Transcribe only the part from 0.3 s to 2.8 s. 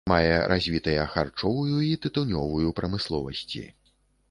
развітыя харчовую і тытунёвую